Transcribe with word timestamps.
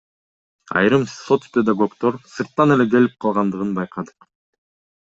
Айрым 0.79 1.03
соцпедагогдор 1.17 2.19
сырттан 2.33 2.77
эле 2.79 2.89
келип 2.95 3.15
калгандыгын 3.27 3.79
байкадык. 3.79 4.29